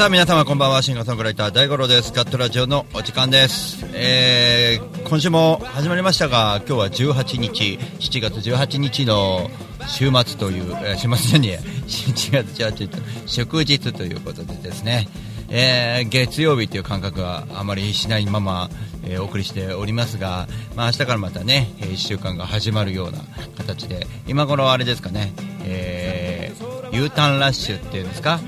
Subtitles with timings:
[0.00, 2.10] さあ皆様こんばんはシンガーソングライター大五郎です。
[2.14, 9.50] ガットラジオのお時間です、えー今週も始まりましたが今日は18日7月18日の
[9.86, 11.56] 週末という、えー週末じゃねえ
[11.86, 15.06] 7月18日祝日ということでですね、
[15.50, 18.70] えー月曜日という感覚があまりしないまま、
[19.04, 23.18] えーお送りしておりますが、まあ、明日からまたねえー1週間が始まるような
[23.58, 25.34] 形で今頃あれですかね、
[25.64, 28.40] えー U ターンラッシュっていうんですか？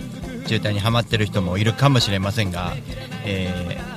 [0.47, 2.73] 渋滞にはまってる人もいるかもしれませんが、
[3.25, 3.93] えー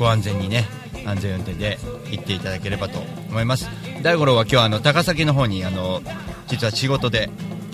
[0.00, 0.64] ご安全にね
[1.04, 1.78] 安全運転で
[2.10, 3.68] 行っていただければと思います。
[4.02, 6.00] 大五郎は今日はあの高崎の方にあの
[6.46, 7.28] 実は仕事で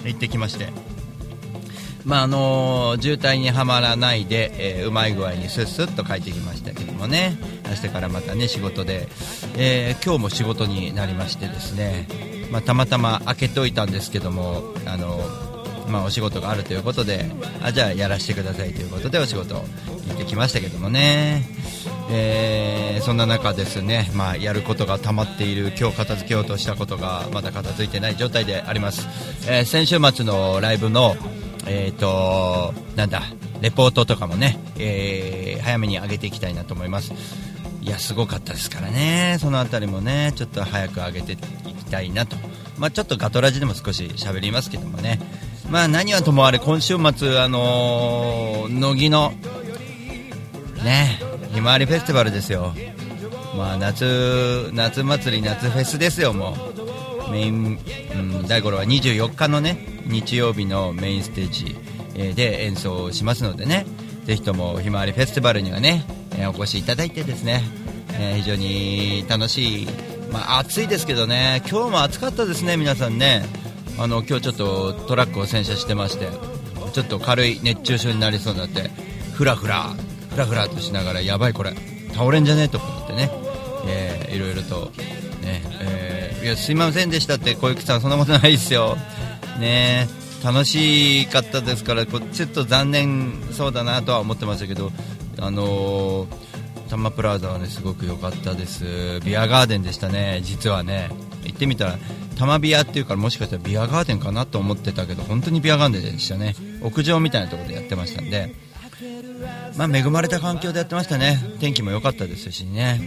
[0.05, 0.73] 行ってきまして
[2.05, 7.39] まああの渋滞にはまらないで、えーうまい具合にスッスッと帰ってきましたけどもね。
[7.69, 9.07] 明日からまたね仕事で、
[9.57, 12.09] えー今日も仕事になりましてですね、
[12.51, 15.21] まあ、たまたま開けておいたんですけどもあの
[15.89, 17.31] まあ、お仕事があるということで
[17.63, 19.63] あじゃあやらせてくださいということでお仕事行
[20.15, 21.47] ってきましたけどもね、
[22.11, 29.07] えーそんな中ですね、まあ、やることが溜まっている今日片付けようとしたことがまだ片付いてない状態であります、
[29.49, 31.15] えー先週末のライブの
[31.67, 33.23] えーとなんだ
[33.61, 37.13] レポートとかもね、えー早めに上げていきたいなと思います。
[37.83, 39.37] いやすごかったですからね。
[39.41, 42.37] そのあたりもねちょっと早く上げていきたいなと。
[42.79, 45.19] まあちょっとガトラジでも少し喋りますけどもね。
[45.71, 49.33] まあ何はともあれ今週末あのー乃木の
[50.85, 51.21] ね
[51.53, 52.75] ひまわりフェスティバルですよ。
[53.57, 56.57] まあ夏夏祭り夏フェスですよも
[57.29, 57.31] う。
[57.33, 57.79] メイン、
[58.15, 61.77] うん、大五郎は24日のね日曜日のメインステージ
[62.15, 63.87] えで演奏しますのでね。
[64.25, 66.05] ぜひともひまわりフェスティバルにはね、
[66.37, 67.63] えお越しいただいてですね、
[68.19, 69.89] えー非常に楽しい、
[70.33, 71.63] まあ、暑いですけどね。
[71.71, 73.45] 今日も暑かったですね皆さんね。
[73.99, 76.29] あの今日ちょっとトラックを洗車してまして
[76.93, 78.91] ちょっと軽い熱中症になりそうになって
[79.35, 79.95] ふらふら
[80.31, 81.73] ふらふらとしながらやばいこれ
[82.13, 83.31] 倒れんじゃねえと思ってね、
[83.87, 84.91] えーいろいろと
[85.43, 88.97] ね、えーいやすいませんでしたって小雪さんそんなことないですよ。
[89.59, 90.07] ね
[90.45, 94.93] 楽しかったですからこちょっと残念そうだなとは思ってましたけど
[95.41, 96.29] あのー
[96.89, 99.21] タマプラザはねすごく良かったです。
[99.25, 101.11] ビアガーデンでしたね実はね。
[101.57, 101.99] 行ってみたら
[102.39, 106.55] タマビアっていうからもしかしたらビアガーデンかなと思ってたけど本当にビアガーデンでしたね。
[106.83, 108.55] 屋上みたいなところでやってましたんで。
[109.77, 111.39] まあ恵まれた環境でやってましたね。
[111.61, 113.01] 天気も良かったですしね。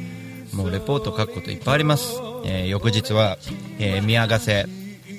[0.54, 3.38] もうレポート書くこといっぱいあります、えー翌日は、
[3.78, 4.66] えー宮ヶ瀬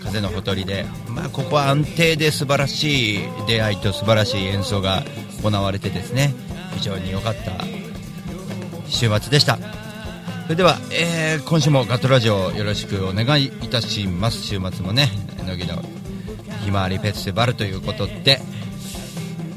[0.02, 5.04] 風のほとりで、まあ、ここは安定で素晴らしい出会いと素晴らしい演奏が
[5.42, 6.34] 行われてですね。
[6.74, 7.64] 非常に良かった
[8.86, 9.89] 週末でした。
[10.50, 14.42] それでは、えー今週もガットラジオよろしくお願いいたします。
[14.42, 15.08] 週末もね
[15.46, 15.80] 乃木の
[16.64, 18.40] ひまわりフェスティバルということで、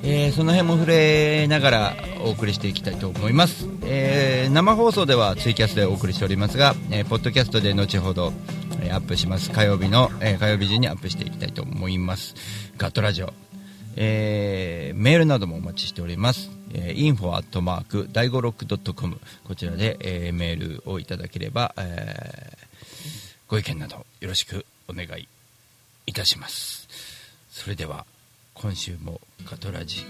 [0.03, 8.31] えーその辺も触れながらお送りしていきたいと思います、えー生放送ではツイキャスでお送りしておりますが、えーポッドキャストで後ほど、
[8.83, 9.49] えアップします。
[9.49, 12.35] 火曜日の、え火曜日時にアップしていきたいと思います。
[12.77, 13.33] ガトラジオ。
[13.95, 22.63] えーメールなどもお待ちしております、えー、info アットマーク第五ロックドットコムこちらで、えーメールをいただければ、えー
[23.47, 25.27] ご意見などよろしくお願い
[26.07, 26.87] いたします。
[27.51, 28.05] それでは
[28.55, 30.03] 今週もガトラジ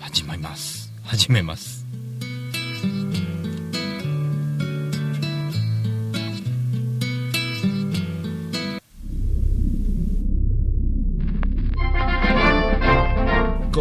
[0.00, 0.90] 始めます。
[1.04, 1.84] 始めます。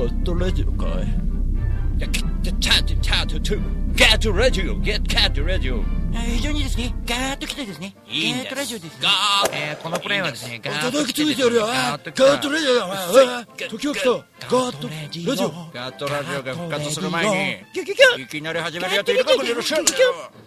[0.05, 3.61] ットラジオかいいや、ゲットチャートチャートトゥ
[3.99, 8.99] ガットラジオゲットカットラジオ非常にですね、ガーッと来てですね、いいんですガーットラジオですね。
[9.01, 17.83] ガーッえーこのプレイはですね、ガーッと叩きついてガーットレジオだお前おい時を来たガーットレジオガットラジオが復活する前に
[18.23, 19.91] いきなり始めるやついるかもしれませんね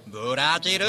[0.06, 0.86] ブラジル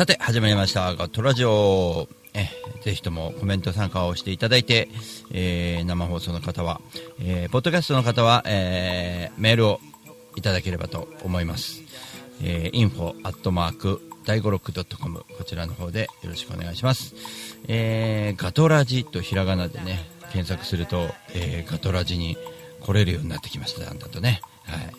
[0.00, 0.94] さて始まりました。
[0.94, 2.08] ガットラジオ。
[2.32, 2.48] え
[2.80, 4.88] ぜひともコメント参加をしていただいて、
[5.30, 6.80] えー生放送の方は、
[7.18, 9.78] えーポッドキャストの方は、えーメールを
[10.36, 11.82] いただければと思います、
[12.42, 17.14] えー、info アットマーク第五六ドットコムこちらの方でよろしくお願いします、
[17.68, 22.38] えーガトラジとひらがなでね検索すると、えーガトラジに
[22.80, 23.84] 来れるようになってきました。
[23.84, 24.40] だんだんとね。
[24.64, 24.94] はい。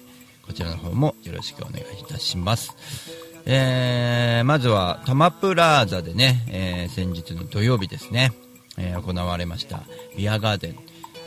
[0.45, 3.30] こちらの方もよろしくお願いいたします。
[3.45, 8.33] えーまずはタマプラーザでね、えー先日の土曜日ですね、
[8.77, 9.83] えー行われました
[10.17, 10.75] ビアガーデン、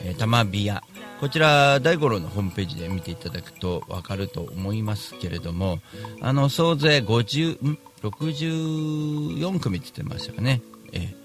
[0.03, 0.83] えータマビア。
[1.19, 5.79] こちら大五郎のホームページで見ていただくと分かると思いますけれども
[6.21, 10.61] あの総勢50ん？64組って言ってましたかね、
[10.91, 11.15] え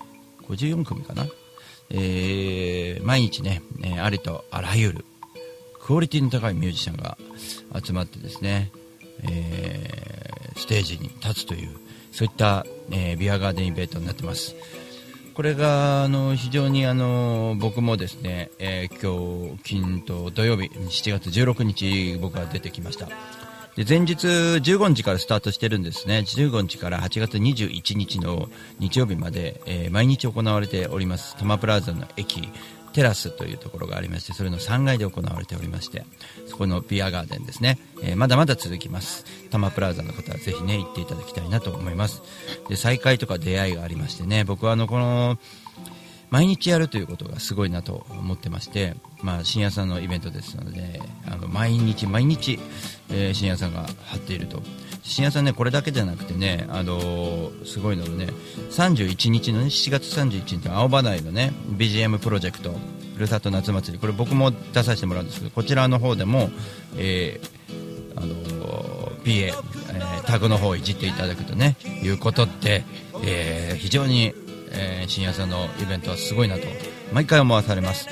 [0.43, 1.27] ー、54組かな、
[1.91, 5.05] えー、毎日ね、えー、ありとあらゆる
[5.81, 7.19] クオリティの高いミュージシャンが
[7.85, 8.71] 集まってですね、
[9.25, 11.71] えー、ステージに立つという
[12.13, 14.55] そういった、えー、ビアガーデンイベントになってます。
[15.35, 23.09] これがあの非常にあの僕もですね、えー、今日金と土曜日7月16日僕は出てきました。
[23.77, 26.25] で前日15日からスタートしてるんですね。
[26.27, 28.51] 15日から8月21日の
[28.81, 32.51] 日曜日まで、えー、毎日行われております多摩プラザの駅。
[32.93, 36.05] テラスというところがありましてそれの3階で行われておりまして
[36.47, 39.25] そこのビアガーデンですね、えー、まだまだ続きます。
[39.51, 42.23] 多摩プラザの方はぜひね行っていただきたいなと思います。
[42.69, 45.39] で再会とか出会いがありましてね僕はあのこの
[46.31, 52.61] 毎日やるということがすごいなと思ってまして、まあ、深夜さんのイベントですのであの毎日毎日、
[53.11, 54.63] えー、深夜さんが張っていると。
[55.03, 58.27] 深夜さんねこれだけじゃなくてね、あのー、すごいのね
[58.71, 62.75] 31日の、ね、7月31日の青葉台のね BGM プロジェクト
[63.15, 66.51] ふるさと夏祭りこれ僕も出させてもらうんですけどこちらの方でも、
[66.97, 72.85] えー、あのー、PA、えー、タグの方をいじっていただくとねいうことって、
[73.25, 74.35] えー、非常に、
[74.71, 76.63] えー、深夜さんのイベントはすごいなと
[77.13, 78.09] 毎回思わされます。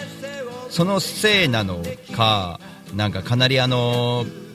[0.71, 1.83] そのせいなの
[2.15, 2.61] か
[2.95, 4.48] なんかかなりあのー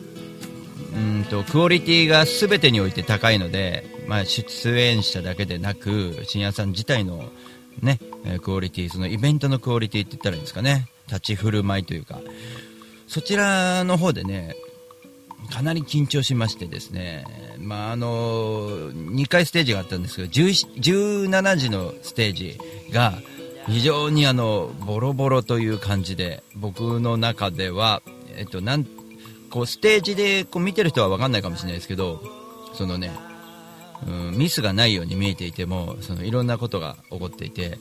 [0.96, 7.26] うんとクオリティが全てにおいて高いので、まあ、出演者だけでなく深夜さん自体の、
[7.82, 8.00] ね、
[8.42, 10.88] クオリティそのイベントのクオリティって言ったらいいんですかね。
[11.08, 12.20] 立ち振る舞いというか。
[13.14, 14.56] そちらの方でね
[15.52, 17.26] かなり緊張しましてですね、
[17.60, 22.60] まあ、あの2回ステージがあったんですけど17時のステージ
[22.92, 23.14] が
[23.68, 28.02] 非常にあのボロボロという感じで僕の中では、
[28.36, 28.88] えっと、なん
[29.54, 32.24] こうステージでこう見てる人は分かんないかもしれないですけど
[32.74, 33.12] そのね、
[34.08, 37.78] うん、ミスがないように見えていてもそのいろんなことが起こっていて、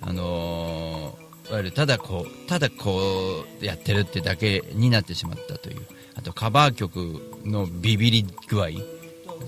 [0.00, 5.80] あのー、いわゆるただこうただこうやってるってだけになってしまったという。
[6.14, 8.68] あとカバー曲のビビり具合。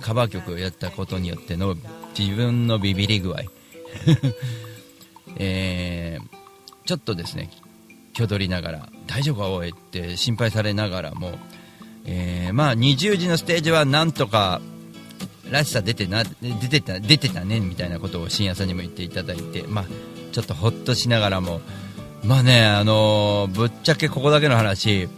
[0.01, 1.77] カバー曲をやったことによっての
[2.19, 3.43] 自分のビビり具合。
[5.39, 7.49] えー、ちょっとですね
[8.15, 11.39] 挙取りながら大丈夫かおいって心配されながらも
[12.13, 14.61] えー、まあ20時のステージはなんとか
[15.51, 19.85] らしさ出てな出てた出てたねみたいなことを深夜さんにも言っていただいて、まあ、
[20.33, 21.61] ちょっとほっとしながらも、
[22.25, 25.09] まあね、あのー、ぶっちゃけここだけの話、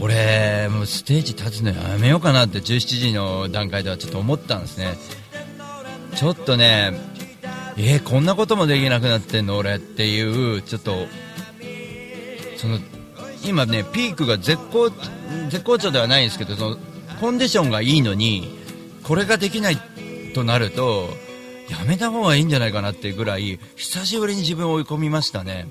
[0.00, 4.96] 俺、もうステージ立つのやめようかなって17時の段階ではちょっと思ったんですね。
[6.14, 6.92] ちょっとね、
[7.76, 11.06] えー、こんなこともできなくなってんの俺っていう、ちょっと、
[12.56, 12.78] その
[13.46, 14.90] 今ね、ピークが絶好
[15.50, 16.76] 絶好調ではないんですけどその
[17.20, 18.48] コンディションがいいのに
[19.04, 19.78] これができない
[20.34, 21.08] となると
[21.70, 25.68] やめた方がいいんじゃないかなっていうぐらい久しぶりに自分を追い込みましたね。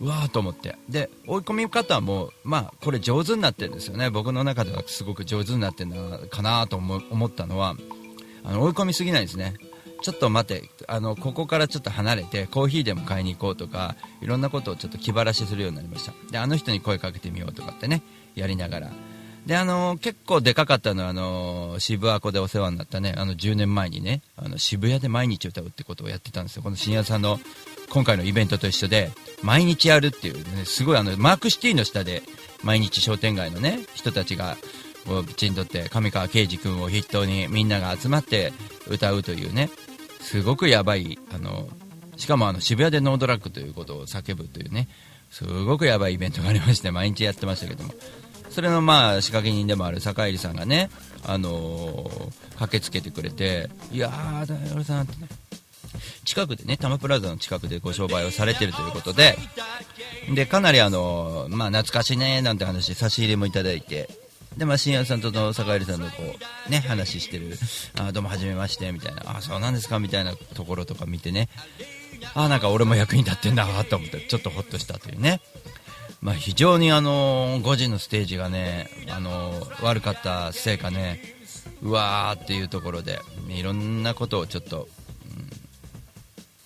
[0.00, 0.76] うわーと思って。
[0.88, 4.10] で追い込み方も、まあ、これ上手になってるんですよね。
[4.10, 7.76] 僕の中ではすごく上手になってるのかなと思ったのは
[8.42, 9.54] あの追い込みすぎないですね。
[10.02, 10.70] ちょっと待て。
[10.86, 16.12] あのここからちょっと離れてコーヒーでも買いに行こうとかいろんなことをちょっと気晴らしするようになりました。
[16.30, 18.02] であの人に声かけてみようとかってね
[18.34, 18.90] やりながら。
[19.46, 26.62] であの結構でかかったのはあの渋谷湖でお世話になったねあの10年前にねあの渋谷で毎日歌うってことをやってたんですよ。
[26.62, 27.38] この深夜さんの
[27.90, 29.10] 今回のイベントと一緒で
[29.42, 32.22] 毎日やるっていう、ね、すごいあのマークシティの下で
[32.62, 34.56] 毎日商店街のね人たちが
[35.06, 38.52] をきちんとって上川圭司君を筆頭にみんなが集まって
[38.88, 39.68] 歌うというね
[40.24, 41.68] すごくやばいあの
[42.16, 44.88] しかもあの渋谷でノードラッグということを叫ぶというね
[45.30, 47.94] すごくやばいイベントがありまして毎日やってましたけども。
[48.50, 50.88] それのまあ仕掛け人でもある坂入さんがね、
[51.26, 55.26] あのー、駆けつけてくれていやー大丸さんってね
[56.24, 59.36] 近くでね、タマプラザの近くでご商売をされてるということで、
[60.34, 64.08] で、かなりあの、まあ、懐かしいね、なんて話、差し入れもいただいて、
[64.56, 66.22] で、まあ、深夜さんとの坂入さんのこ
[66.68, 67.56] う、ね、話してる、
[67.98, 71.48] あどうもはじめまして、みたいな、あそうなんですか、みたいなところとか見てね、
[72.34, 75.40] あなんか俺も役に立ってんだと思って、ちょっとほっとしたというね。
[76.20, 81.20] まあ、非常にあの5時のステージがね、あの悪かったせいかね、
[81.82, 84.88] うわーっていうところで、いろんなことをちょっと、
[85.28, 85.50] うん、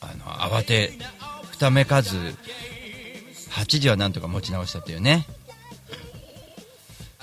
[0.01, 0.93] あの慌て
[1.51, 2.17] ふためかず、
[3.51, 5.27] 8時はなんとか持ち直したというね。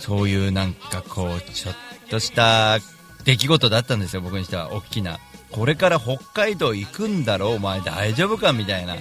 [0.05, 1.75] そういうなんかこう、ちょっ
[2.09, 2.77] とした
[3.23, 4.71] 出来事だったんですよ、僕にしては。
[4.71, 5.19] 大きな。
[5.51, 8.95] これから北海道行くんだろ、お前大丈夫かみたいな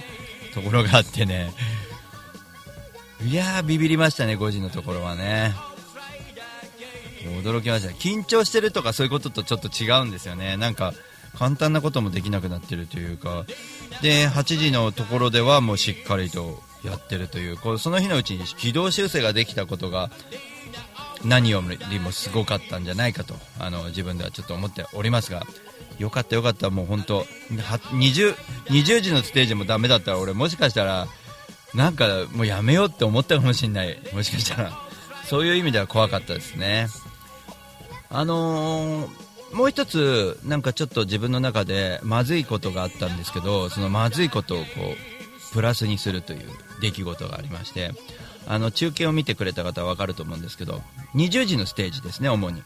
[0.53, 1.51] ところがあってね。
[3.23, 5.55] いやービビりましたね5時のところはね
[7.41, 10.93] 驚きました緊張してるとかそういうこととちょっと違うんですよねなんか
[11.37, 13.45] 簡単なこともできなくなってるというか
[14.03, 20.11] で8時のところではもうしっかりとやってるというこうその日のうちに軌道修正ができたことが
[21.25, 25.43] 何よりもすごかったんじゃないかとあの自分ではちょっと思っておりますが
[25.99, 28.35] よかったよかったもう本当 20,
[28.67, 31.07] 20時のステージもダメだったら俺もしかしたら
[31.75, 33.99] なんかもうやめようって思ったかもしれない。
[34.13, 34.71] もしかしたら。
[35.25, 36.87] そういう意味では怖かったですね。
[38.09, 46.41] あのーもう一つ、なんかちょっと自分の中でまずいことがあったんですけど、そのまずいことをこうプラスにするという
[46.81, 47.91] 出来事がありまして、
[48.47, 50.81] あの中継を見てくれた方は分かると思うんですけど、
[51.15, 52.63] 20時のステージですね、主に。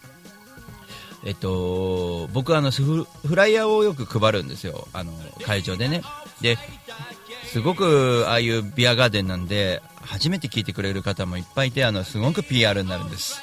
[1.25, 3.05] えっと、僕はあのフ
[3.35, 5.11] ライヤーをよく配るんですよ、あの
[5.45, 6.01] 会場でね。
[6.41, 6.57] で
[7.51, 13.41] すごくああいうビアガーデンなんで初めて聞いてくれる方もいっぱいいてあのすごく PR になるんです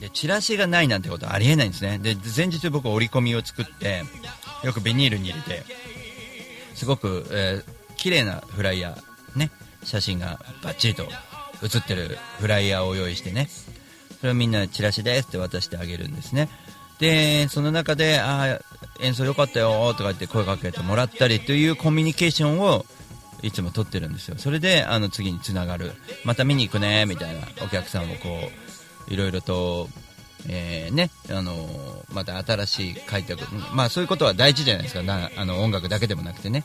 [0.00, 4.02] でチラシがないなんてことはありえないんですねで前日僕折り込みを作って
[4.62, 5.64] よくビニールに入れて
[6.74, 9.50] すごく、えー、綺麗なフライヤーね
[9.82, 11.06] 写真がバッチリと
[11.62, 13.48] 写ってるフライヤーを用意してね。
[14.20, 16.48] それをみんなチラシですって渡してあげるんですね。
[16.98, 18.60] でその中でああ
[19.00, 22.84] 演奏良かったよとか言って声かけてもらったりというコミュニケーションを
[23.42, 24.36] いつも取ってるんですよ。
[24.38, 25.92] それであの次につながる。
[26.24, 28.50] また見に行くねみたいなお客さんをこ
[29.08, 29.88] ういろいろと、
[30.48, 33.44] えー、ね、あの、また新しい開拓、
[33.74, 36.64] まあそういうことは大事じゃないですか、なあの音楽だけでもなくてね。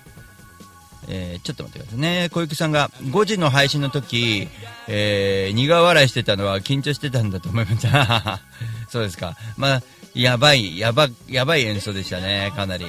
[1.08, 2.30] えー、ちょっと待ってくださいね。
[2.32, 4.48] 小雪さんが5時の配信の時、
[4.88, 7.88] えー、苦笑いしてたのは緊張してたんだと思います。
[8.90, 9.38] そうですか。
[9.58, 9.84] まあ、
[10.14, 12.86] やばい、やば、やばい演奏でしたね、かなり。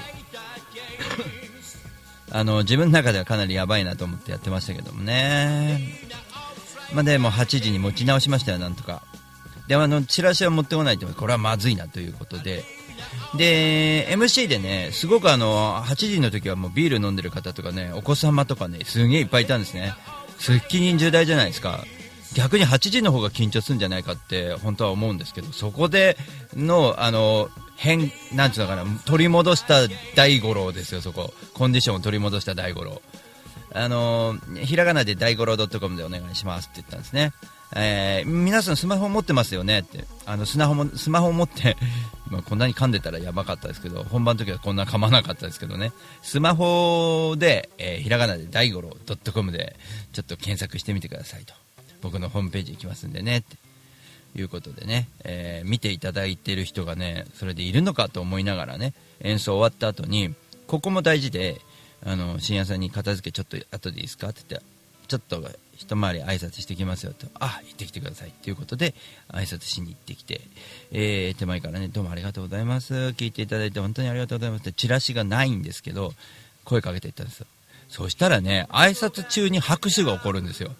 [2.30, 6.00] あの、自分の中ではかなりやばいなと思ってやってましたけどもね。
[6.92, 9.02] まあでも8時に持ち直しましたよ、なんとか。
[9.68, 12.64] であのチラシは持ってこないとこれはまずいなということで
[13.36, 19.94] で MC でねすごくあの8時の時はもうビール飲んでる方とかねお子様とかねすげえいっぱいいたんですね。
[20.38, 21.84] 責任重大じゃないですか。
[22.34, 26.18] 逆に8時の方が緊張するんじゃないかって本当は思うんですけどそこで
[26.54, 29.76] のあの変なんていうのかな取り戻した
[30.14, 31.32] 大五郎ですよそこ。
[31.54, 33.00] コンディションを取り戻した大五郎。
[33.72, 37.32] あのひらがなで大五郎 .com でお願いしますって言ったんですね。
[37.74, 40.04] えー、皆さんスマホ持ってますよねって。
[40.24, 41.76] あのスマホもスマホを持って
[42.30, 45.92] まこんなに噛んでたらやばかったですけど本番の時はこんな噛まなかったですけどね。
[46.22, 48.96] スマホで、えー、ひらがなで大五郎
[49.32, 49.76] .com で
[50.12, 51.54] ちょっと検索してみてくださいと。
[52.02, 53.56] 僕のホームページ行きますんでねって。
[54.38, 60.34] いうことでね、えー、見ていただいている人がねそれでいるのかと思いながらね演奏終わった後に
[60.66, 61.62] ここも大事で
[62.04, 64.66] あの深夜さんに片付けちょっと後でいいですかって言って
[65.08, 65.42] ちょっと
[65.78, 68.94] 一回り挨拶してきますよと、あ、行ってきてくださいということで、
[69.28, 70.40] 挨拶しに行ってきて、
[70.92, 72.94] えー、手前からね、どうもありがとうございます。
[72.94, 76.12] 聞いていただいて本当にありがとうございますって、チラシがないんですけど、
[76.64, 77.46] 声かけていったんですよ。
[77.88, 80.72] そしたらね、挨拶中に拍手が起こるんですよ。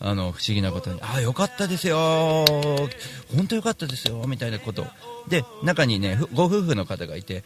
[0.00, 2.44] あの、不思議なことに、ああ、よかったですよ
[3.34, 4.86] 本当よかったですよみたいなこと。
[5.28, 7.44] で、中にね、ご夫婦の方がいて、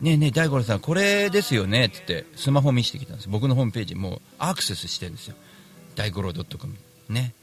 [0.00, 3.28] ねえねえ、大五郎さん、これですよねって言って、スマホ見せてきたんです。
[3.28, 5.34] 僕のホームページもうアクセスしてるんですよ。
[5.98, 6.72] 大五郎 .com
[7.08, 7.34] ね、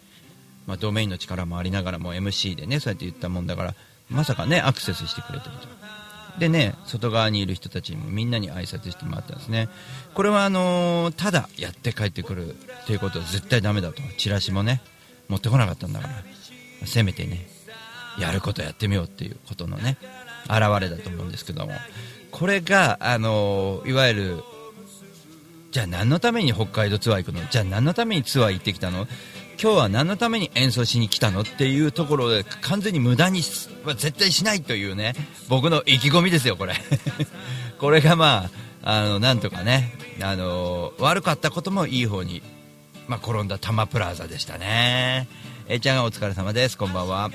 [0.65, 3.75] まあ、ドメインの力もありながらも MC でねそうやって言ったもんだから
[4.09, 5.67] まさかねアクセスしてくれてると。
[6.39, 9.67] でね外側にいる人たちにもみんなに挨拶してもらったんですね。
[10.13, 14.01] これはあのー、ただやって帰ってくるっていうことは絶対ダメだと。
[14.17, 14.81] チラシもね
[15.27, 16.13] 持ってこなかったんだから。
[16.85, 17.47] せめてね
[18.19, 19.97] やることやってみようっていうことのね
[20.45, 21.73] 現れだと思うんですけども。
[22.31, 24.43] これがあのー、いわゆる
[25.75, 27.41] じゃあ何のために北海道ツアー行くの？
[27.49, 29.07] じゃあ何のためにツアー行ってきたの？
[29.61, 31.41] 今日は何のために演奏しに来たの？
[31.41, 33.41] っていうところで完全に無駄に
[33.83, 35.15] は絶対しないというね
[35.49, 36.75] 僕の意気込みですよ、これ。
[37.77, 38.49] これがま
[38.83, 42.41] ああのなんとかねあの悪かったこともいい方に、
[43.09, 45.27] まあ、転んだタマプラザでしたね。
[45.67, 47.31] えちゃんお疲れ様です、こんばんは。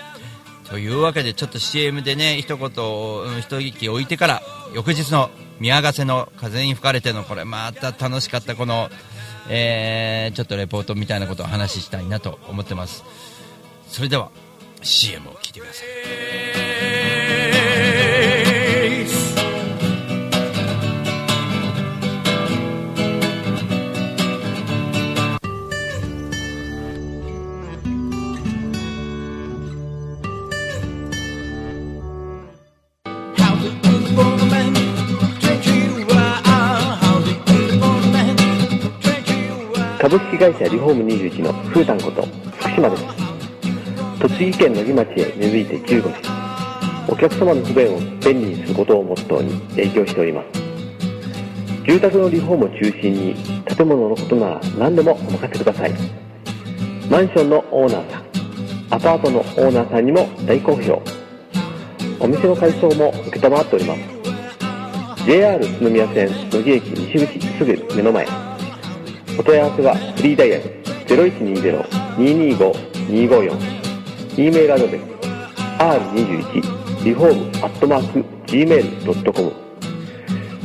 [0.71, 4.43] というわけでちょっと CM でね一言一息置いてから
[4.73, 5.29] 翌日の
[5.61, 8.89] 宮ヶ瀬の風に吹かれてのこれまた楽しかったこの、
[9.49, 13.05] えー、ちょっとレポートみたいなことを話したいなと思ってます。
[13.87, 14.31] それでは
[14.83, 17.10] CM を聞いてください。
[40.11, 42.27] 株式会社リフォーム21のふーたんこと
[42.59, 43.05] 福島です。
[44.21, 46.17] 栃木県野木町へ根付いて15年。
[47.07, 50.61] お客様の不便を便利にすることをモットーに営業しております。
[51.87, 55.93] 住宅のリフォームを中心に建物のことなら何でもお任せください。
[57.09, 58.25] マンションのオーナーさん
[58.91, 61.01] アパートのオーナーさんにも大好評。
[62.19, 65.25] お店の改装も承っております。
[65.25, 68.50] JR 宇都宮線野木駅西口すぐ目の前。
[69.41, 70.65] お問い合わせはフリーダイヤル
[71.07, 73.57] 0120-225-254
[74.37, 75.03] E メールアドレス
[75.79, 79.53] r21 リフォームアットマーク gmail.com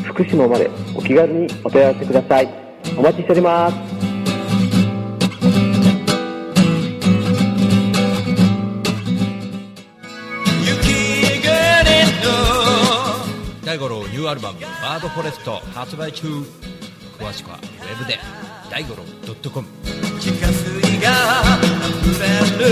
[0.04, 2.50] 福島までお気軽にお問い合わせください。
[2.98, 3.78] お待ちしております。
[13.66, 16.28] 大五郎ニューアルバム「バードフォレスト」発売中。
[17.18, 18.20] 詳しくはウェブで
[18.70, 19.04] 大五郎
[19.52, 19.66] .com
[20.20, 21.10] 地下水が
[22.02, 22.66] 溢れる。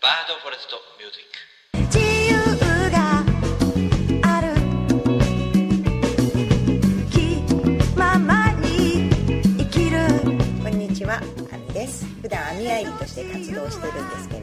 [0.00, 1.96] バードフォレストミュージック。
[1.96, 1.98] 自
[2.30, 2.34] 由
[2.90, 2.96] が
[4.22, 4.44] ある。
[7.10, 7.16] 気
[7.96, 8.64] ままに
[9.58, 9.96] 生きる。
[10.62, 11.20] こんにちは、
[11.52, 12.04] あみです。
[12.22, 14.33] 普段網あいりとして活動してるんです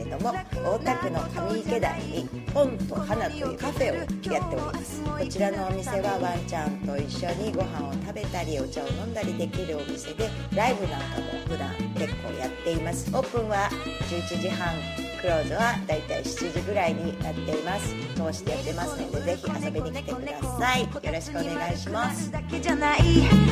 [0.63, 1.19] 大田区の
[1.49, 5.01] 上池台に本と花というカフェをやっております。
[5.01, 13.09] こちらのお店はワンちゃんと一緒にご飯を食べたりお茶を飲んだりできるお店で、ライブなんかも普段結構やっています。
[13.15, 13.69] オープンは
[14.09, 14.75] 11時半。
[15.21, 23.01] クローズはだいたい7時ぐらいになっています通してやってますのでぜひ遊びに来てくださいよろしくお願いしますだけじゃない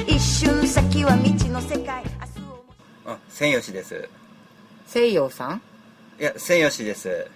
[0.08, 2.04] 一瞬先は未知の世界
[3.06, 4.10] あ、千吉です。
[4.86, 5.62] 西洋さん？
[6.20, 7.28] いや、千吉です。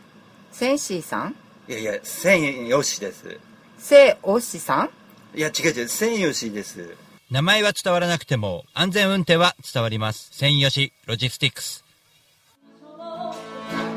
[0.52, 1.36] センシーさん？
[1.70, 3.40] いやいや、千吉です。
[3.78, 4.90] セオシさん？
[5.38, 6.96] いや、違う違う、千吉です。
[7.32, 10.30] 名前は伝わらなくても安全運転は伝わります。
[10.34, 11.86] 専用しロジスティックス。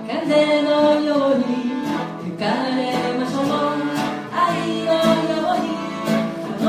[0.09, 1.45] 風のように
[2.25, 2.45] 吹か
[2.77, 3.45] れましょう。
[4.33, 5.67] 愛のように
[6.63, 6.65] あ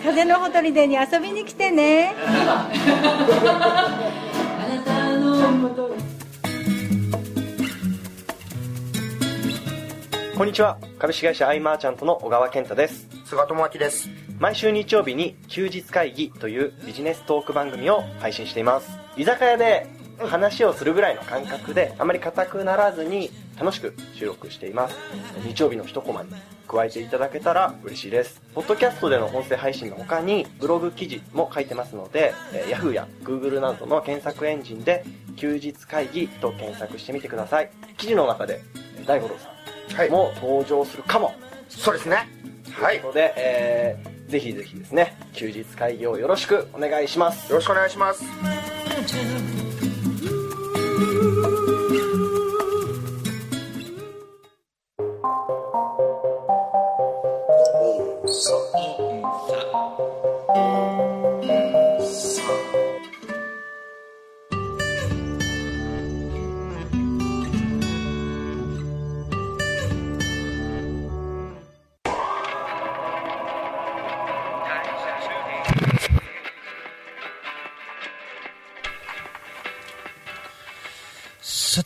[0.00, 2.14] の風のほとりでに遊びに来てね。
[2.24, 2.70] あ
[4.68, 6.17] なたのもとに
[10.38, 10.78] こんにちは。
[11.00, 13.08] 株式会社アイマーチャントの小川健太です。
[13.24, 14.08] 菅智明です。
[14.38, 18.88] 毎週日曜日に休日会議というビジネストーク番組を配信しています。
[19.16, 19.88] 居酒屋で
[20.20, 24.96] 話をするぐらいの感覚であまり硬くならずに楽しく収録しています。
[25.44, 26.30] 日曜日の一コマに
[26.68, 28.40] 加えていただけたら嬉しいです。
[28.54, 37.72] ポッドキャストでの音声配信の他にブログ記事も書いてますので、えー Yahoo や Google などの検索エンジンで休日会議と検索してみてください。
[37.96, 38.60] 記事の中で
[38.98, 39.57] えー大五郎さん
[40.10, 41.34] も登場するかも、
[41.68, 42.28] そうですね。
[42.64, 47.50] ということで、えーぜひぜひですね休日会議をよろしくお願いします。
[47.50, 48.22] よろしくお願いします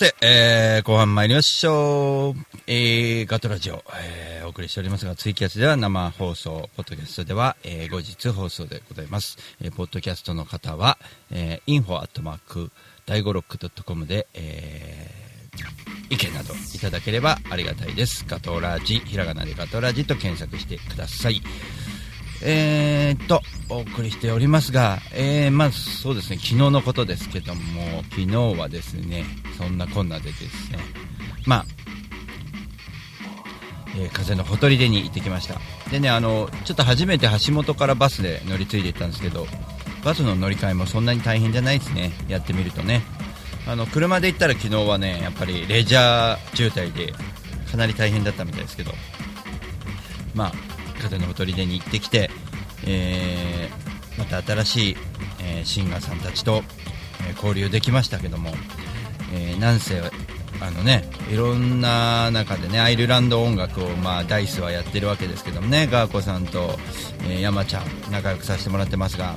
[0.03, 2.57] て、えー、後半参りましょう。
[2.67, 9.39] えー、ガトラジオ、えー、お送りしておりますが、ツイキャスでは生放送、ポッドキャストでは、えー、後日放送でございます。
[9.61, 10.99] えー、ポッドキャストの方は、
[11.31, 12.73] えー、info アットマーク、
[13.07, 18.25] 第五ロックドットコムで、えー、意見などいただければありがたいです。
[18.27, 21.41] ガトラジ、ひらがなでガトラジと検索してください。
[22.45, 29.25] えーっと、お送りしておりますが、えー、まずそうですね、昨日のことですけども、昨日はですね、
[29.57, 30.79] そんなこんなでですね、
[31.47, 31.67] まあ、
[33.97, 35.61] えー風のほとりでに行ってきました。
[35.91, 39.47] でね、あの、ちょっと初めて橋本からバスで乗り継いで行ったんですけど、
[40.05, 43.03] バスの乗り換えもそんなに大変じゃないですね、やってみるとね。
[43.67, 47.13] あの、車で行ったら昨日はね、やっぱりレジャー渋滞で
[47.71, 48.93] かなり大変だったみたいですけど、
[50.35, 50.53] まあ、
[51.03, 52.31] 風のほとりでに行ってきて、
[52.87, 53.83] えー
[54.19, 54.97] また新しい、
[55.41, 56.63] えーシンガーさんたちと、
[57.27, 58.51] え交流できましたけども、
[59.33, 60.01] えーなんせ
[60.61, 66.77] あのねいろんな中でねアイルランド音楽を、まあ、ダイスはやってるわけですけどもねガーコさんと、
[67.25, 69.35] えー山ちゃん仲良くさせてもらってますが、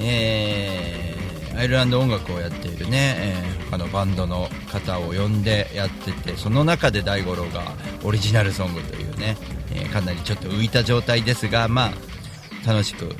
[0.00, 1.09] えー
[1.56, 7.62] アイルランド音楽をやっているね、えー他のバンドの方を呼んでやっててその中で大五郎が
[8.02, 9.36] オリジナルソングというね、
[9.72, 11.92] えーかなりちょっと浮いた状態ですがま
[12.64, 13.14] あ楽しく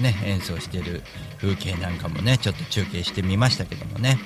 [0.00, 1.02] ね演奏している
[1.38, 4.18] 風景なんかもねちょっと中継してみましたけどもね。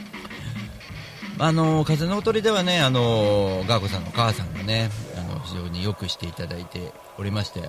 [1.37, 7.61] あの風の鳥ではねあのガーコさんのお母さんがねあの非常によくしていただいておりまして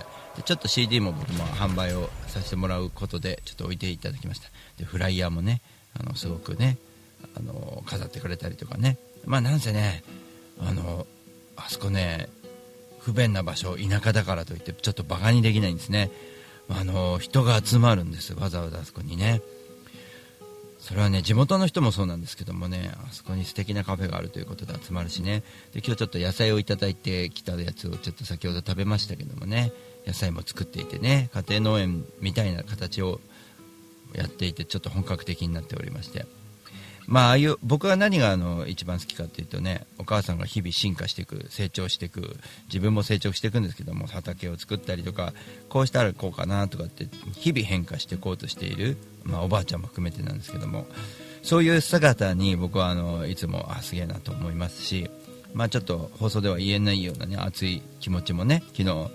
[0.43, 4.50] ちょっと CD も僕も販売をさせてもらうことでちょっと置いていただきました。
[4.78, 5.62] でフライヤーもね
[5.99, 6.77] あのすごくね
[7.36, 8.97] あの飾ってくれたりとかね。
[9.25, 10.03] まあなんせね
[10.60, 11.08] あの
[11.55, 12.29] あそこね
[12.99, 16.12] 不便な場所田舎だからといってちょっとバカにできないんですね。
[16.69, 19.41] あの人が集まるんですわざわざあそこにね。
[20.79, 25.41] それはね地元の人もそうなんですけどもねあそこに素敵なカフェがあるということで集まるしね。
[25.73, 29.71] で今日ちょっと野菜をいただいてきたやつをちょっと先ほど食べましたけどもね。
[30.05, 33.19] 野菜も作っていてね家庭農園みたいな形を
[34.15, 36.25] やっていてちょっと本格的になっておりまして。
[37.08, 45.34] まあああいう僕は何があの一番好きかっていうとねお母さんが日々進化していく成長していく自分も成長していくんですけども畑を作ったりとか
[45.69, 50.88] こうしたらこうかなとかって日々変化していこうとしている、まあ、おばあちゃんも含めてなんですけども
[51.43, 55.10] そういう姿に僕はあのいつもあすげえなと思いますし、
[55.54, 59.12] まあ、ちょっと放送では言えないようなね熱い気持ちもね昨日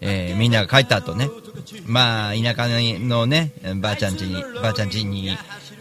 [0.00, 1.30] えーみんなが帰った後ね、
[1.86, 5.36] まあ、田舎のね、ばあちゃん家に、ばあちゃん家に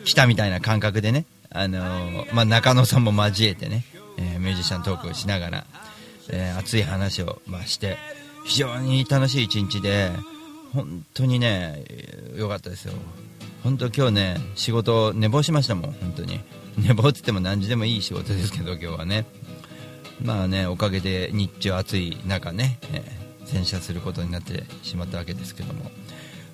[0.05, 3.83] 来たみたいな感覚でね、あのーまあ、中野さんも交えてね、
[4.17, 5.65] えーミュージシャントークをしながら、
[6.29, 7.97] えー熱い話を、まあ、して、
[8.45, 10.11] 非常に楽しい一日で、
[10.73, 12.93] 本当にね、えーよかったですよ。
[13.63, 16.39] 本当今日ね、仕事寝坊しましたもん、本当に。
[16.77, 19.25] 寝坊って言っても何時でもいい仕事ですけど、今日はね。
[20.23, 25.91] まあね、おかげで日中暑い中ね、えー洗車することになってしまったわけですけども、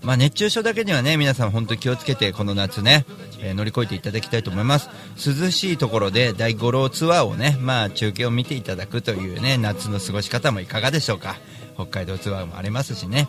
[0.04, 3.06] まあ、熱中症だけにはね皆さん本当に気をつけてこの夏ね、
[3.40, 4.90] えー乗り越えていただきたいと思います。
[5.18, 11.38] 涼しいところで大五郎ツアーをね、まあ、中継を見ていただくというね夏の過ごし方もいかがでしょうか。
[11.76, 13.28] 北海道ツアーもありますしね、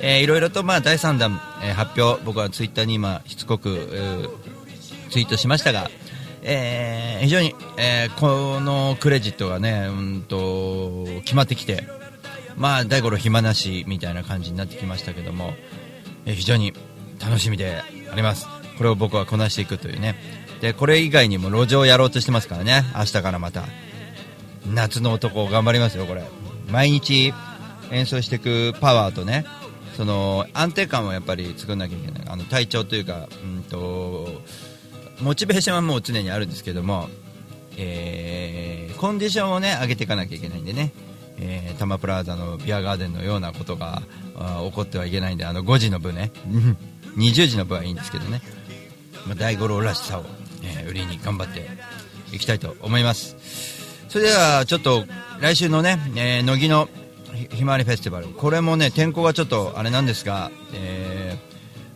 [0.00, 4.30] えーいろいろとまあ第3弾、えー発表僕はツイッターに今しつこく、
[5.10, 5.88] ツイートしましたが、
[6.42, 11.86] えー非常に、えーこのクレジットがねうんと決まってきて
[12.56, 15.54] まあ大五郎暇なしみたいな感じになってきましたけども、
[16.26, 16.72] え非常に
[17.20, 18.46] 楽しみであります。
[18.78, 20.16] これを僕はこなしていくというね。
[20.60, 22.84] でこれ以外にも路上をやろうとしてますからね。
[22.96, 23.64] 明日からまた。
[24.72, 26.24] 夏の男頑張りますよこれ。
[26.70, 27.34] 毎日
[27.90, 29.44] 演奏していくパワーとね
[29.96, 32.28] その安定感をやっぱり作んなきゃいけない。
[32.28, 34.40] あの体調というかうんと
[35.20, 37.08] モチベーションはもう常にあるんですけども、
[37.76, 40.92] えーコンディションをね上げていかなきゃいけないんでね、
[41.38, 44.02] えー、タマプラザのビアガーデンのようなことが
[44.68, 46.30] 起こってはいけないんであの5時の部ね。
[47.16, 48.42] 20時の部はいいんですけどね、
[49.26, 50.24] まあ、大五郎らしさを、
[50.62, 51.68] えー売りに頑張って
[52.32, 53.36] いきたいと思います。
[54.08, 55.04] それではちょっと
[55.40, 56.88] 来週のね、えー乃木の
[57.52, 58.26] ひまわりフェスティバル。
[58.28, 61.54] これもね天候がちょっとあれなんですが、えー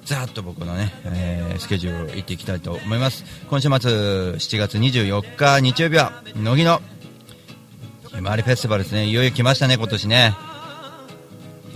[0.09, 3.25] ざっと僕のね、えースケジュールを行っていきたいと思います。
[3.51, 3.77] 今週末
[4.33, 6.81] 7月24日日曜日は乃木の
[8.15, 9.07] ひまわりフェスティバルですね。
[9.07, 10.35] いよいよ来ましたね今年ね、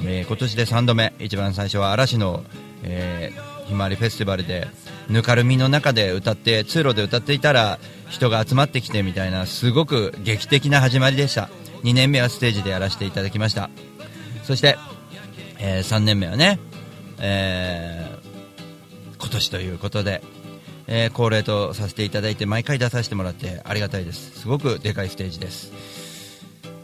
[0.05, 1.12] えー今年で3度目。
[1.18, 2.45] 一番最初は嵐の、
[2.83, 4.66] えーひまわりフェスティバルで
[5.09, 7.79] ぬかるみの中で歌って通路で歌っていたら
[8.11, 11.49] 人が集まってきてみたいなすごく劇的な始まりでした。
[11.85, 13.71] 2年目はステージでやらせていただきました。
[14.42, 14.77] そして、
[15.59, 16.59] え3年目はね、
[17.18, 18.23] えー
[19.18, 20.23] 今年ということで、
[20.88, 24.40] えー恒例とさせていただいて毎回出させてもらってありがたいです。
[24.40, 26.02] すごくでかいステージです。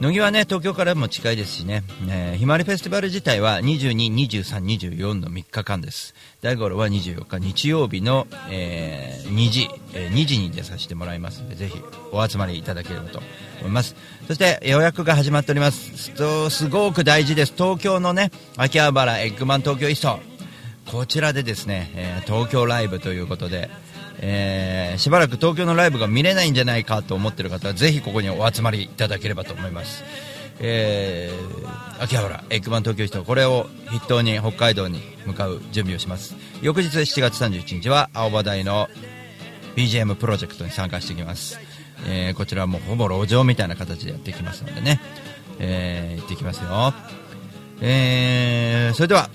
[0.00, 6.14] 乃木はね東京からも近いですしね、えーひまわりフェスティバル自体は22、23、24の3日間です。
[6.40, 11.82] 大五郎は24日日曜日の、えー2時、えー2時に出させてもらいますのでぜひ
[12.12, 13.20] お集まりいただければと
[13.60, 13.96] 思います。
[14.28, 16.12] そして予約が始まっております。
[16.12, 17.52] とすごく大事です。
[17.56, 20.20] 東京のね秋葉原エッグマン東京イースト。
[20.92, 23.68] こちらでですね、えー東京ライブということで、
[24.20, 30.02] えーしばらく東京のライブが見れないんじゃないかと思ってる方はぜひここにお集まりいただければと思います、
[30.60, 36.36] えー秋葉原エッグマン東京人これを筆頭に北海道に向かう準備をします。
[36.62, 38.88] 翌日7月31日は青葉台の
[39.74, 41.58] BGM プロジェクトに参加してきます、
[42.06, 45.00] えーこちらもほぼ路上みたいな形でやっていきますのでね、
[45.58, 46.94] えー行ってきますよ、
[47.80, 49.28] えーそれでは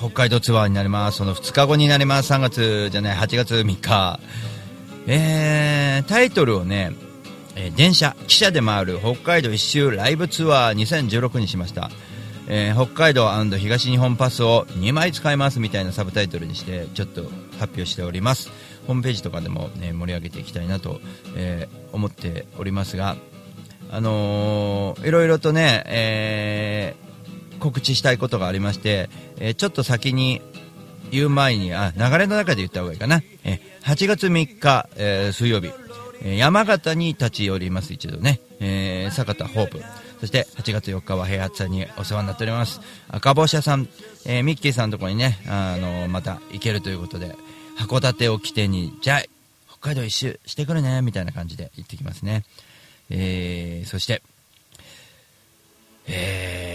[0.00, 1.18] 北海道ツアーになります。
[1.18, 2.32] その2日後になります。
[2.32, 4.18] 3月じゃない8月3日。
[5.06, 6.92] えータイトルをね、
[7.54, 11.90] え電車汽車で回る北海道一周ライブツアー2016にしました、
[12.48, 17.24] えー北海道東日本パスを2枚使いますみたいなサブタイトルにしてちょっと
[17.58, 18.50] 発表しております。
[18.86, 20.98] ホームページとかでも、ね、盛り上げていきたいなと、
[21.36, 23.16] えー思っておりますが
[23.90, 27.09] あのーいろいろとね、えー
[27.60, 30.40] 告知したいことがありまして、えーちょっと先に
[31.12, 35.70] 言う前にあ流れの中で言った方がいいかな、えー8月3日、えー水曜日、
[36.22, 37.92] え山形に立ち寄ります。
[37.92, 39.82] 一度ね、え坂田ホープ。
[40.20, 42.80] そして8月4日は平八さんにお世話になっております。
[43.08, 43.88] 赤帽子屋さん、
[44.26, 47.34] えーミッキーさんのとこにね、あのまた行けるということで
[47.78, 49.22] 函館を起点にじゃあ
[49.78, 52.44] 北海道一周してくるねみたいな感じで行ってきますね、
[53.08, 54.22] えそして
[56.06, 56.69] えー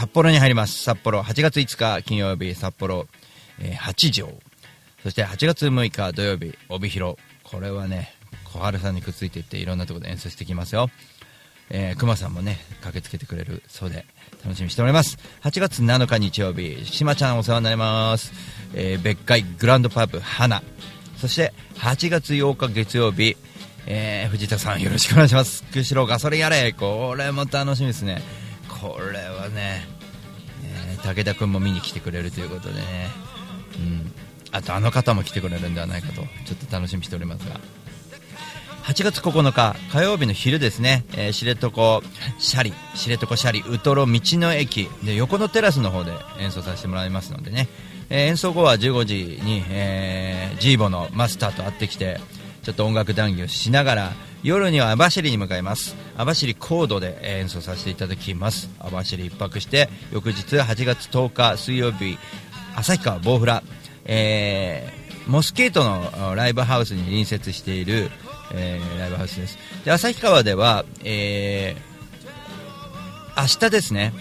[0.00, 0.82] 札幌に入ります。
[0.82, 3.06] 札幌8月5日金曜日札幌、
[3.60, 4.32] えー八条。
[5.02, 7.18] そして8月6日土曜日帯広。
[7.44, 8.14] これはね
[8.50, 10.88] 小春さんにくっついていっていろんなところで演奏してきますよ。
[11.68, 14.06] えー、熊さんもね駆けつけてくれるそうで
[14.42, 15.18] 楽しみにしております。
[15.42, 18.32] 8月7日日曜日島ちゃんお世話になります、
[18.72, 20.62] えー別海グランドパブ花
[21.18, 23.36] そして8月8日月曜日、
[23.86, 25.62] えー藤田さんよろしくお願いします。
[25.64, 26.72] 釧路ガソリンやれ。
[26.72, 28.49] これも楽しみですね。
[28.80, 29.86] これはね、
[30.64, 33.08] えー武田君も見に来てくれるということでね、
[33.76, 34.12] うん、
[34.52, 37.58] あとあの方も来てくれるんではないかとちょっと楽しみにしておりますが。
[38.84, 42.00] 8月9日火曜日の昼ですね、えー知床
[42.38, 44.88] シャリ知床シャリウトロ道の駅。
[45.04, 47.68] で横のテラスの方で演奏させてもらいますのでね、
[48.08, 52.20] えー演奏後は15時に、えージーボのマスターと会ってきて
[52.62, 54.12] ちょっと音楽談義をしながら
[54.42, 55.94] 夜には網走に向かいます。
[56.16, 58.68] 網走コードで演奏させていただきます。
[58.78, 62.18] 網走一泊して翌日8月10日水曜日
[62.76, 63.62] 旭川ボウフラ、
[64.04, 68.10] えーモスケートのライブハウスに隣接している、
[68.52, 69.58] えーライブハウスです。
[69.84, 74.12] で旭川では、えー明日ですね。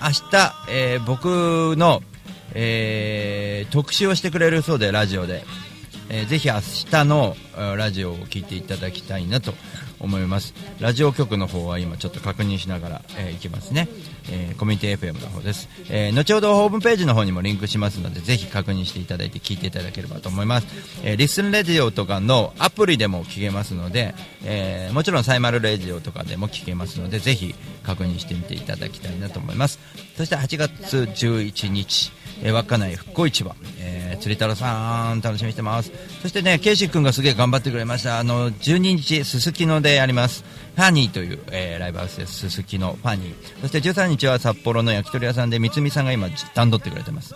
[0.00, 2.02] 明日、えー僕の、
[2.54, 5.44] えー特集をしてくれるそうでラジオで、
[6.08, 6.54] えーぜひ明
[6.90, 7.36] 日の
[7.76, 9.54] ラジオを聞いていただきたいなと
[9.98, 10.54] 思います。
[10.78, 13.88] ラジオ局の方は今ちょっと確認しながら、えーいきますね、
[14.30, 20.66] えーコミュニティ FM の方です、えー後ほどホームページの方にもリンクしますのでぜひ確認していただいて聞いていただければと思います、
[21.02, 24.14] えーリスンレディオとかのアプリでも聞けますので、
[24.44, 29.78] えーもちろんサイマルレディオとかでも聞けますのでぜひ確認してみていただきたいなと思います。
[30.16, 32.12] そして8月11日、
[32.42, 35.92] えー稚内復興市場、えー釣り太郎さん楽しみしてます。
[36.22, 38.18] そしてねケイシ君がすげえ頑張ってくれました。
[38.18, 40.42] あの12日すすきのでやります。
[40.74, 42.48] ファニーという、えーライブハウスです。
[42.48, 43.60] すすきのファニー。
[43.60, 47.34] そして13日は札幌の焼き鳥屋さんで三つみさんが今段取ってくれてます。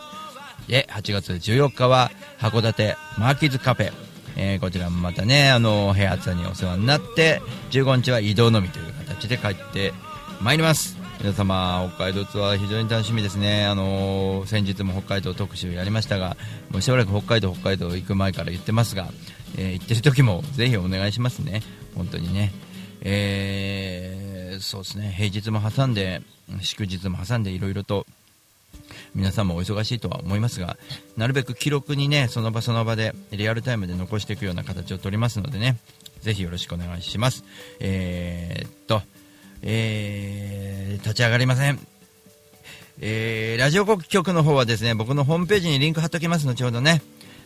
[0.69, 3.93] で8月14日は函館マーキーズカフェ、
[4.37, 9.93] えーこちらもまたねあの部屋さんにお世話になって15日は移動のみという形で帰って
[10.41, 11.00] まいります。
[11.21, 13.67] 皆様北海道ツアー非常に楽しみですね。
[13.67, 16.37] あのー先日も北海道特集やりましたが
[16.71, 19.09] もうしばらく北海道北海道行く前から言ってますが、
[19.59, 21.63] えー行ってる時もぜひお願いしますね。
[21.95, 22.53] 本当にね。
[23.03, 25.15] えーそうですね。
[25.17, 26.23] 平日も挟んで
[26.63, 28.07] 祝日も挟んでいろいろと
[29.15, 30.77] 皆さんもお忙しいとは思いますが
[31.17, 35.77] なるべく記録にねその場その場でリアルタイムで残していくような形を取りますのでね。
[36.23, 37.45] ぜひよろしくお願いします。
[37.79, 39.03] えーっと
[39.63, 41.79] えー立ち上がりません。
[43.01, 47.03] えーラジオ局の方はですね僕のホームページにリンク貼っておきます後ほどね、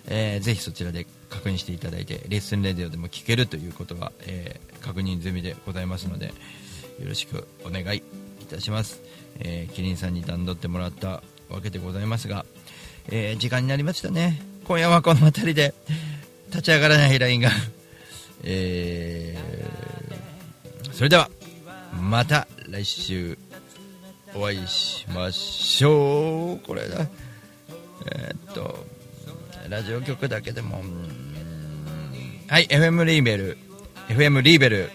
[0.07, 6.33] えーぜひそちらで確認していただいてレッスンレディオでも聞けるということが、えー確認済みでございますのでよ
[7.07, 8.03] ろしくお願い
[8.43, 9.01] いたします、
[9.39, 12.45] えーキリンさんに段取ってもらったわけでございますが、
[13.09, 14.41] えー時間になりましたね。
[14.67, 15.75] 今夜はこの辺りで
[16.49, 17.51] 立ち上がらないラインが、
[18.43, 21.29] えーそれでは。
[22.01, 23.39] また来週
[24.35, 26.67] お会いしましょう。
[26.67, 27.07] これだ。
[28.07, 28.85] えーっと
[29.69, 30.83] ラジオ局だけでも
[32.49, 33.59] はい FM リーベル。
[34.09, 34.91] FM リーベル。